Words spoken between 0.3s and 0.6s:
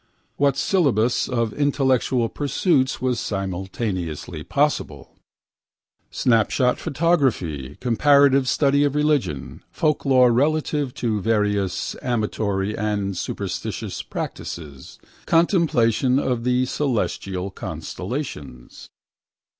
What